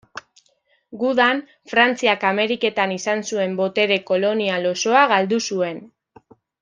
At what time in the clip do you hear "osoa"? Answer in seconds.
4.71-5.05